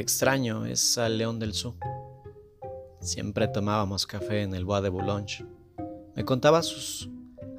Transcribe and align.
extraño 0.00 0.66
es 0.66 0.98
al 0.98 1.18
León 1.18 1.38
del 1.38 1.54
Sur. 1.54 1.74
Siempre 3.00 3.48
tomábamos 3.48 4.06
café 4.06 4.42
en 4.42 4.54
el 4.54 4.64
Bois 4.64 4.82
de 4.82 4.88
Boulogne. 4.88 5.46
Me 6.14 6.24
contaba 6.24 6.62
sus 6.62 7.08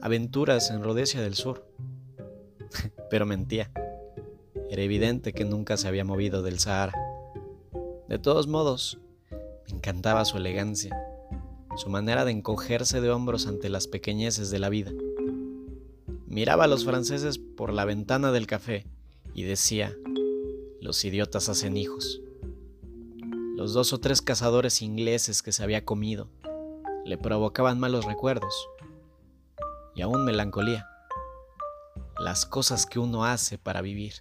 aventuras 0.01 0.69
en 0.71 0.83
Rhodesia 0.83 1.21
del 1.21 1.35
Sur. 1.35 1.65
Pero 3.09 3.25
mentía. 3.25 3.71
Era 4.69 4.81
evidente 4.81 5.33
que 5.33 5.45
nunca 5.45 5.77
se 5.77 5.87
había 5.87 6.03
movido 6.03 6.41
del 6.43 6.59
Sahara. 6.59 6.93
De 8.09 8.19
todos 8.19 8.47
modos, 8.47 8.99
me 9.67 9.77
encantaba 9.77 10.25
su 10.25 10.37
elegancia, 10.37 10.97
su 11.75 11.89
manera 11.89 12.25
de 12.25 12.31
encogerse 12.31 13.01
de 13.01 13.09
hombros 13.09 13.47
ante 13.47 13.69
las 13.69 13.87
pequeñeces 13.87 14.49
de 14.49 14.59
la 14.59 14.69
vida. 14.69 14.91
Miraba 16.25 16.65
a 16.65 16.67
los 16.67 16.85
franceses 16.85 17.37
por 17.37 17.73
la 17.73 17.85
ventana 17.85 18.31
del 18.31 18.47
café 18.47 18.85
y 19.33 19.43
decía, 19.43 19.95
los 20.81 21.03
idiotas 21.05 21.49
hacen 21.49 21.77
hijos. 21.77 22.21
Los 23.57 23.73
dos 23.73 23.91
o 23.91 23.99
tres 23.99 24.21
cazadores 24.21 24.83
ingleses 24.83 25.41
que 25.41 25.51
se 25.51 25.63
había 25.63 25.83
comido 25.83 26.29
le 27.05 27.17
provocaban 27.17 27.79
malos 27.79 28.05
recuerdos 28.05 28.69
y 29.95 30.03
aún 30.03 30.25
melancolía. 30.25 30.87
Las 32.19 32.45
cosas 32.45 32.85
que 32.85 32.99
uno 32.99 33.25
hace 33.25 33.57
para 33.57 33.81
vivir, 33.81 34.13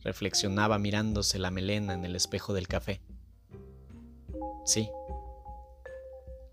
reflexionaba 0.00 0.80
mirándose 0.80 1.38
la 1.38 1.52
melena 1.52 1.94
en 1.94 2.04
el 2.04 2.16
espejo 2.16 2.52
del 2.52 2.66
café. 2.66 3.00
Sí, 4.64 4.90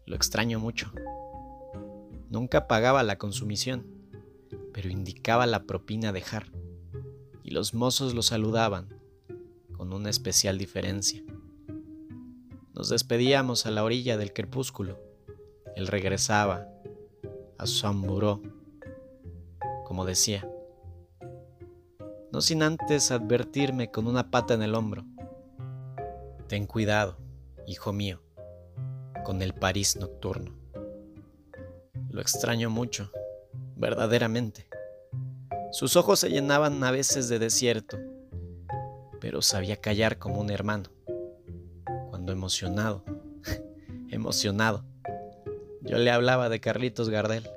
lo 0.05 0.15
extraño 0.15 0.59
mucho. 0.59 0.91
Nunca 2.29 2.67
pagaba 2.67 3.01
la 3.01 3.17
consumición, 3.17 3.87
pero 4.73 4.89
indicaba 4.89 5.47
la 5.47 5.63
propina 5.63 6.09
a 6.09 6.13
dejar, 6.13 6.51
y 7.43 7.49
los 7.49 7.73
mozos 7.73 8.13
lo 8.13 8.21
saludaban 8.21 8.89
con 9.75 9.91
una 9.91 10.11
especial 10.11 10.59
diferencia. 10.59 11.23
Nos 12.81 12.89
despedíamos 12.89 13.67
a 13.67 13.69
la 13.69 13.83
orilla 13.83 14.17
del 14.17 14.33
crepúsculo. 14.33 14.99
Él 15.75 15.85
regresaba 15.85 16.67
a 17.59 17.67
su 17.67 17.85
amburó, 17.85 18.41
como 19.85 20.03
decía, 20.03 20.49
no 22.31 22.41
sin 22.41 22.63
antes 22.63 23.11
advertirme 23.11 23.91
con 23.91 24.07
una 24.07 24.31
pata 24.31 24.55
en 24.55 24.63
el 24.63 24.73
hombro. 24.73 25.05
Ten 26.47 26.65
cuidado, 26.65 27.19
hijo 27.67 27.93
mío, 27.93 28.19
con 29.23 29.43
el 29.43 29.53
París 29.53 29.95
nocturno. 29.97 30.51
Lo 32.09 32.19
extraño 32.19 32.71
mucho, 32.71 33.11
verdaderamente. 33.75 34.67
Sus 35.71 35.95
ojos 35.95 36.19
se 36.19 36.29
llenaban 36.29 36.83
a 36.83 36.89
veces 36.89 37.29
de 37.29 37.37
desierto, 37.37 37.99
pero 39.19 39.43
sabía 39.43 39.75
callar 39.75 40.17
como 40.17 40.41
un 40.41 40.49
hermano 40.49 40.89
emocionado, 42.27 43.03
emocionado. 44.09 44.85
Yo 45.81 45.97
le 45.97 46.11
hablaba 46.11 46.49
de 46.49 46.59
Carlitos 46.59 47.09
Gardel. 47.09 47.47